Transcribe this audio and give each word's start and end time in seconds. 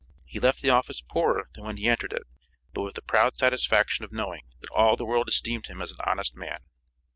He 0.25 0.39
left 0.39 0.63
the 0.63 0.71
office 0.71 0.99
poorer 0.99 1.47
than 1.53 1.63
when 1.63 1.77
he 1.77 1.87
entered 1.87 2.11
it, 2.11 2.23
but 2.73 2.81
with 2.81 2.95
the 2.95 3.03
proud 3.03 3.37
satisfaction 3.37 4.03
of 4.03 4.11
knowing 4.11 4.47
that 4.59 4.71
all 4.71 4.95
the 4.95 5.05
world 5.05 5.29
esteemed 5.29 5.67
him 5.67 5.79
as 5.79 5.91
an 5.91 5.99
honest 6.03 6.35
man. 6.35 6.57